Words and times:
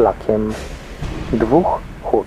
szlakiem 0.00 0.52
dwóch 1.32 1.80
hut. 2.02 2.26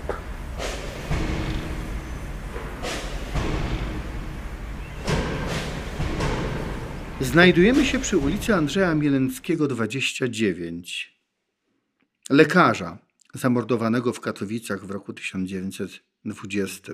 Znajdujemy 7.21 7.85
się 7.85 7.99
przy 7.99 8.17
ulicy 8.17 8.55
Andrzeja 8.55 8.95
Mielenckiego 8.95 9.67
29. 9.67 11.19
Lekarza 12.29 12.97
zamordowanego 13.33 14.13
w 14.13 14.19
Katowicach 14.19 14.85
w 14.85 14.91
roku 14.91 15.13
1920. 15.13 16.93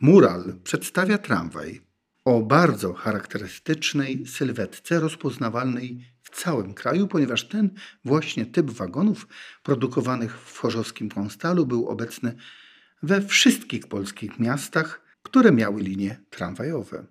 Mural 0.00 0.54
przedstawia 0.64 1.18
tramwaj 1.18 1.80
o 2.26 2.42
bardzo 2.42 2.92
charakterystycznej 2.92 4.26
sylwetce 4.26 5.00
rozpoznawalnej 5.00 6.04
w 6.22 6.30
całym 6.30 6.74
kraju, 6.74 7.08
ponieważ 7.08 7.48
ten 7.48 7.70
właśnie 8.04 8.46
typ 8.46 8.70
wagonów 8.70 9.28
produkowanych 9.62 10.38
w 10.38 10.58
chorzowskim 10.58 11.08
Konstalu 11.08 11.66
był 11.66 11.88
obecny 11.88 12.34
we 13.02 13.22
wszystkich 13.22 13.86
polskich 13.86 14.38
miastach, 14.38 15.02
które 15.22 15.52
miały 15.52 15.82
linie 15.82 16.20
tramwajowe. 16.30 17.06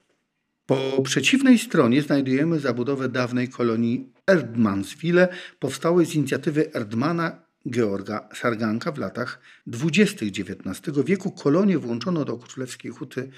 Po 0.66 1.02
przeciwnej 1.02 1.60
stronie 1.60 2.02
znajdujemy 2.02 2.60
zabudowę 2.60 3.10
dawnej 3.10 3.50
kolonii 3.50 4.10
Erdmanswille, 4.28 5.28
powstałej 5.60 6.06
z 6.06 6.16
inicjatywy 6.16 6.74
Erdmana 6.74 7.45
Georga 7.70 8.30
Sarganka 8.34 8.92
w 8.92 8.98
latach 8.98 9.40
dwudziestych 9.68 10.30
XIX 10.30 10.82
wieku. 11.06 11.32
Kolonię 11.32 11.78
włączono 11.78 12.26
do 12.26 12.38
Królewskiej 12.38 12.92
Huty 12.92 13.30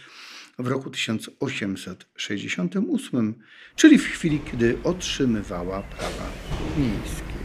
w 0.59 0.67
roku 0.67 0.89
1868, 0.89 3.33
czyli 3.75 3.98
w 3.98 4.05
chwili, 4.05 4.39
kiedy 4.52 4.78
otrzymywała 4.83 5.81
prawa 5.81 6.31
miejskie. 6.78 7.38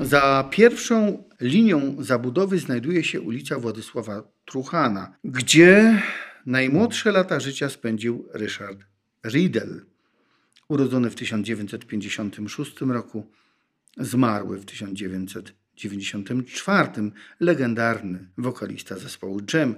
Za 0.00 0.48
pierwszą 0.50 1.24
linią 1.40 1.96
zabudowy 1.98 2.58
znajduje 2.58 3.04
się 3.04 3.20
ulica 3.20 3.58
Władysława 3.58 4.22
Truchana, 4.44 5.16
gdzie 5.24 6.02
najmłodsze 6.46 7.12
lata 7.12 7.40
życia 7.40 7.68
spędził 7.68 8.28
Ryszard 8.32 8.78
Riedel 9.24 9.89
urodzony 10.70 11.10
w 11.10 11.14
1956 11.14 12.80
roku, 12.80 13.30
zmarły 13.96 14.58
w 14.58 14.64
1994, 14.64 16.88
legendarny 17.40 18.28
wokalista 18.38 18.98
zespołu 18.98 19.40
Jam. 19.54 19.74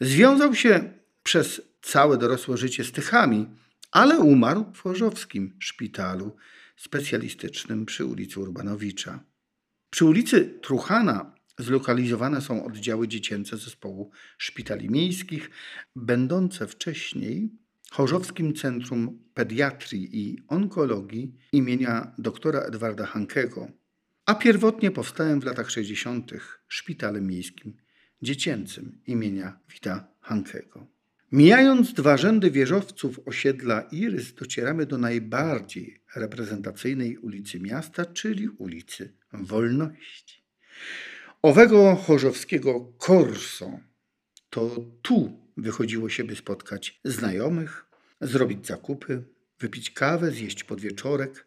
Związał 0.00 0.54
się 0.54 0.92
przez 1.22 1.62
całe 1.82 2.18
dorosłe 2.18 2.56
życie 2.56 2.84
z 2.84 2.92
Tychami, 2.92 3.46
ale 3.90 4.18
umarł 4.18 4.72
w 4.74 4.80
Chorzowskim 4.80 5.56
szpitalu 5.58 6.36
specjalistycznym 6.76 7.86
przy 7.86 8.04
ulicy 8.04 8.40
Urbanowicza. 8.40 9.24
Przy 9.90 10.04
ulicy 10.04 10.58
Truchana 10.62 11.34
zlokalizowane 11.58 12.40
są 12.40 12.64
oddziały 12.64 13.08
dziecięce 13.08 13.56
zespołu 13.56 14.10
szpitali 14.38 14.90
miejskich, 14.90 15.50
będące 15.96 16.66
wcześniej 16.66 17.50
Chorzowskim 17.90 18.54
Centrum 18.54 19.18
Pediatrii 19.34 20.08
i 20.12 20.42
Onkologii 20.48 21.34
imienia 21.52 22.12
doktora 22.18 22.60
Edwarda 22.60 23.06
Hankego, 23.06 23.68
a 24.26 24.34
pierwotnie 24.34 24.90
powstałem 24.90 25.40
w 25.40 25.44
latach 25.44 25.70
60. 25.70 26.32
szpitalem 26.68 27.26
miejskim 27.26 27.76
dziecięcym 28.22 28.98
imienia 29.06 29.58
Wita 29.72 30.08
Hankego. 30.20 30.86
Mijając 31.32 31.92
dwa 31.92 32.16
rzędy 32.16 32.50
wieżowców 32.50 33.20
osiedla 33.26 33.80
Irys, 33.80 34.34
docieramy 34.34 34.86
do 34.86 34.98
najbardziej 34.98 36.02
reprezentacyjnej 36.16 37.18
ulicy 37.18 37.60
miasta, 37.60 38.04
czyli 38.04 38.48
ulicy 38.48 39.12
Wolności. 39.32 40.42
Owego 41.42 41.96
chorzowskiego 41.96 42.92
Korso 42.98 43.80
to 44.50 44.84
tu 45.02 45.40
wychodziło 45.56 46.08
się, 46.08 46.24
by 46.24 46.36
spotkać 46.36 47.00
znajomych, 47.04 47.84
zrobić 48.20 48.66
zakupy, 48.66 49.22
wypić 49.60 49.90
kawę, 49.90 50.30
zjeść 50.30 50.64
podwieczorek 50.64 51.46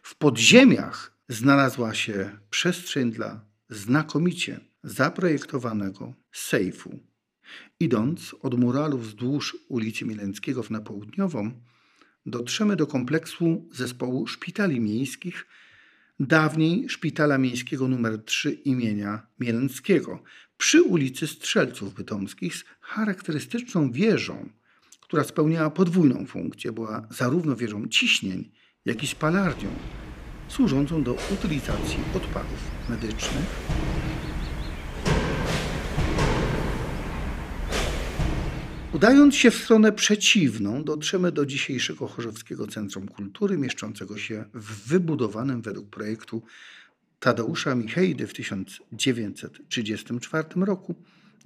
W 0.04 0.16
podziemiach 0.16 1.14
znalazła 1.30 1.94
się 1.94 2.38
przestrzeń 2.50 3.12
dla 3.12 3.46
znakomicie 3.70 4.60
zaprojektowanego 4.84 6.14
sejfu. 6.32 7.00
Idąc 7.80 8.36
od 8.42 8.60
muralu 8.60 8.98
wzdłuż 8.98 9.58
ulicy 9.68 10.06
Milenckiego 10.06 10.64
na 10.70 10.82
południową, 10.82 11.52
dotrzemy 12.26 12.76
do 12.76 12.88
kompleksu 12.88 13.70
zespołu 13.72 14.28
szpitali 14.28 14.80
miejskich, 14.80 15.46
dawniej 16.20 16.90
Szpitala 16.90 17.38
Miejskiego 17.38 17.86
nr 17.86 18.24
3 18.26 18.52
imienia 18.52 19.28
Mielęckiego, 19.40 20.24
przy 20.58 20.84
ulicy 20.84 21.28
Strzelców 21.28 21.94
Bytomskich 21.94 22.56
z 22.56 22.64
charakterystyczną 22.82 23.92
wieżą, 23.92 24.50
która 25.02 25.24
spełniała 25.24 25.70
podwójną 25.70 26.26
funkcję. 26.26 26.72
Była 26.72 27.08
zarówno 27.10 27.56
wieżą 27.56 27.88
ciśnień, 27.88 28.52
jak 28.86 29.04
i 29.04 29.08
spalarnią, 29.08 29.70
służącą 30.48 31.04
do 31.04 31.14
utylizacji 31.34 31.98
odpadów 32.16 32.90
medycznych 32.90 33.46
Udając 38.94 39.36
się 39.36 39.52
w 39.52 39.56
stronę 39.56 39.92
przeciwną, 39.92 40.84
dotrzemy 40.84 41.32
do 41.32 41.46
dzisiejszego 41.46 42.08
Chorzowskiego 42.08 42.68
Centrum 42.68 43.08
Kultury, 43.08 43.58
mieszczącego 43.58 44.18
się 44.18 44.46
w 44.54 44.88
wybudowanym 44.88 45.62
według 45.62 45.90
projektu 45.90 46.42
Tadeusza 47.20 47.76
Michejdy 47.76 48.28
w 48.28 48.34
1934 48.34 50.48
roku 50.56 50.96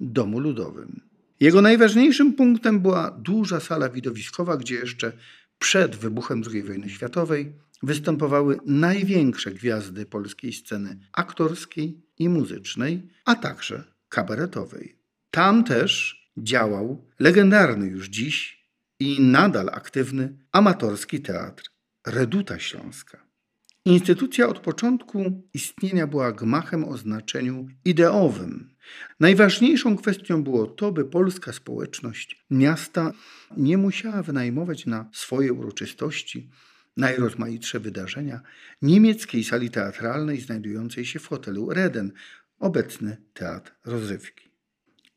Domu 0.00 0.40
Ludowym. 0.40 1.00
Jego 1.40 1.62
najważniejszym 1.62 2.32
punktem 2.32 2.80
była 2.80 3.10
duża 3.10 3.60
sala 3.60 3.88
widowiskowa, 3.88 4.56
gdzie 4.56 4.74
jeszcze 4.74 5.12
przed 5.58 5.96
wybuchem 5.96 6.42
II 6.52 6.62
wojny 6.62 6.88
światowej 6.88 7.52
występowały 7.82 8.58
największe 8.66 9.50
gwiazdy 9.50 10.06
polskiej 10.06 10.52
sceny 10.52 10.98
aktorskiej 11.12 12.00
i 12.18 12.28
muzycznej, 12.28 13.08
a 13.24 13.34
także 13.34 13.84
kabaretowej. 14.08 14.96
Tam 15.30 15.64
też 15.64 16.23
działał 16.36 17.08
legendarny 17.18 17.86
już 17.86 18.08
dziś 18.08 18.64
i 19.00 19.20
nadal 19.20 19.68
aktywny 19.68 20.38
amatorski 20.52 21.20
teatr 21.20 21.70
Reduta 22.06 22.58
Śląska. 22.58 23.24
Instytucja 23.86 24.48
od 24.48 24.60
początku 24.60 25.42
istnienia 25.54 26.06
była 26.06 26.32
gmachem 26.32 26.84
o 26.84 26.96
znaczeniu 26.96 27.68
ideowym. 27.84 28.74
Najważniejszą 29.20 29.96
kwestią 29.96 30.42
było 30.42 30.66
to, 30.66 30.92
by 30.92 31.04
polska 31.04 31.52
społeczność 31.52 32.44
miasta 32.50 33.12
nie 33.56 33.78
musiała 33.78 34.22
wynajmować 34.22 34.86
na 34.86 35.08
swoje 35.12 35.52
uroczystości, 35.52 36.50
najrozmaitsze 36.96 37.80
wydarzenia 37.80 38.40
niemieckiej 38.82 39.44
sali 39.44 39.70
teatralnej 39.70 40.40
znajdującej 40.40 41.04
się 41.06 41.18
w 41.18 41.26
hotelu 41.26 41.70
Reden, 41.70 42.12
obecny 42.58 43.16
teatr 43.34 43.72
rozrywki. 43.84 44.53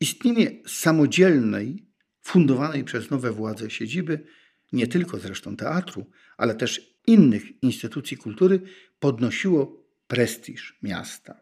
Istnienie 0.00 0.62
samodzielnej, 0.66 1.86
fundowanej 2.20 2.84
przez 2.84 3.10
nowe 3.10 3.32
władze 3.32 3.70
siedziby, 3.70 4.26
nie 4.72 4.86
tylko 4.86 5.18
zresztą 5.18 5.56
teatru, 5.56 6.06
ale 6.36 6.54
też 6.54 6.98
innych 7.06 7.62
instytucji 7.62 8.16
kultury, 8.16 8.60
podnosiło 9.00 9.84
prestiż 10.06 10.78
miasta. 10.82 11.40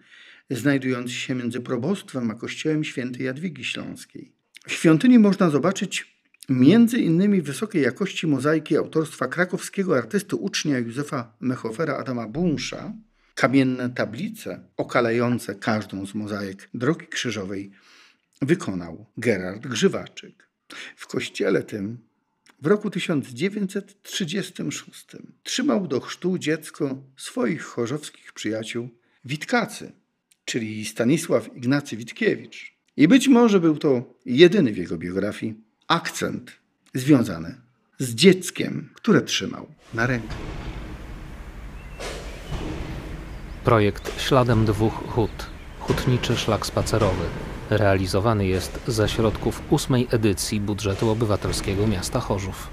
znajdujący 0.50 1.12
się 1.12 1.34
między 1.34 1.60
probostwem 1.60 2.30
a 2.30 2.34
kościołem 2.34 2.84
świętej 2.84 3.26
Jadwigi 3.26 3.64
Śląskiej. 3.64 4.32
W 4.66 4.72
świątyni 4.72 5.18
można 5.18 5.50
zobaczyć 5.50 6.22
między 6.48 6.98
innymi 6.98 7.42
wysokiej 7.42 7.82
jakości 7.82 8.26
mozaiki 8.26 8.76
autorstwa 8.76 9.28
krakowskiego 9.28 9.98
artysty 9.98 10.36
ucznia 10.36 10.78
Józefa 10.78 11.36
Mechofera 11.40 11.96
Adama 11.96 12.28
Bunsza, 12.28 12.92
kamienne 13.34 13.90
tablice 13.90 14.64
okalające 14.76 15.54
każdą 15.54 16.06
z 16.06 16.14
mozaik 16.14 16.68
Drogi 16.74 17.06
Krzyżowej 17.06 17.70
wykonał 18.42 19.06
Gerard 19.16 19.66
Grzywaczyk. 19.66 20.48
W 20.96 21.06
kościele 21.06 21.62
tym 21.62 22.07
w 22.62 22.66
roku 22.66 22.90
1936 22.90 25.06
trzymał 25.42 25.86
do 25.86 26.00
chrztu 26.00 26.38
dziecko 26.38 27.02
swoich 27.16 27.62
chorzowskich 27.62 28.32
przyjaciół 28.32 28.88
Witkacy, 29.24 29.92
czyli 30.44 30.84
Stanisław 30.84 31.56
Ignacy 31.56 31.96
Witkiewicz. 31.96 32.78
I 32.96 33.08
być 33.08 33.28
może 33.28 33.60
był 33.60 33.78
to 33.78 34.14
jedyny 34.26 34.72
w 34.72 34.76
jego 34.76 34.98
biografii 34.98 35.54
akcent 35.88 36.52
związany 36.94 37.60
z 37.98 38.14
dzieckiem, 38.14 38.88
które 38.94 39.22
trzymał 39.22 39.66
na 39.94 40.06
ręku. 40.06 40.34
Projekt 43.64 44.22
Śladem 44.22 44.64
dwóch 44.64 44.94
hut. 44.94 45.46
Hutniczy 45.78 46.36
szlak 46.36 46.66
spacerowy 46.66 47.24
Realizowany 47.70 48.46
jest 48.46 48.80
ze 48.86 49.08
środków 49.08 49.62
ósmej 49.70 50.08
edycji 50.10 50.60
budżetu 50.60 51.10
obywatelskiego 51.10 51.86
miasta 51.86 52.20
Chorzów. 52.20 52.68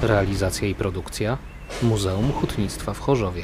Realizacja 0.00 0.68
i 0.68 0.74
produkcja 0.74 1.38
Muzeum 1.82 2.32
Hutnictwa 2.32 2.94
w 2.94 3.00
Chorzowie. 3.00 3.42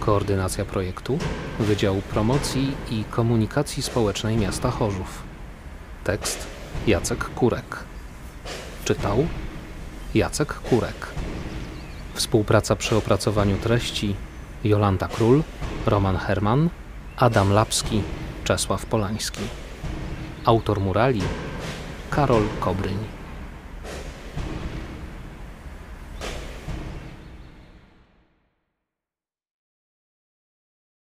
Koordynacja 0.00 0.64
projektu 0.64 1.18
Wydział 1.58 1.94
Promocji 1.94 2.72
i 2.90 3.04
Komunikacji 3.04 3.82
Społecznej 3.82 4.36
miasta 4.36 4.70
Chorzów. 4.70 5.22
Tekst 6.04 6.46
Jacek 6.86 7.24
Kurek. 7.24 7.76
Czytał 8.84 9.26
Jacek 10.14 10.54
Kurek. 10.54 11.06
Współpraca 12.14 12.76
przy 12.76 12.96
opracowaniu 12.96 13.56
treści 13.56 14.14
Jolanta 14.64 15.08
Król, 15.08 15.42
Roman 15.86 16.16
Herman, 16.16 16.70
Adam 17.16 17.52
Lapski 17.52 18.02
Czesław 18.48 18.86
Polański. 18.86 19.40
Autor 20.44 20.80
murali 20.80 21.22
Karol 22.10 22.42
Kobryń. 22.60 23.17